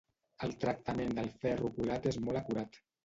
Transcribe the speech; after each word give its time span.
El 0.47 0.53
tractament 0.63 1.13
del 1.19 1.29
ferro 1.43 1.71
colat 1.77 2.09
és 2.13 2.19
molt 2.29 2.41
acurat. 2.41 2.81